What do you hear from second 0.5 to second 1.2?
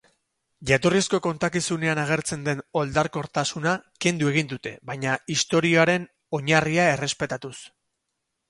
Jatorrizko